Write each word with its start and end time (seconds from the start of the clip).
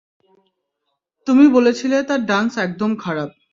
তুমি 1.27 1.45
বলেছিলে 1.55 1.97
তার 2.09 2.21
ডান্স 2.25 2.51
একদম 2.57 2.91
খারাপ! 3.03 3.29